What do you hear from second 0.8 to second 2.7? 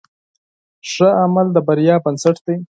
ښه عمل د بریا بنسټ دی.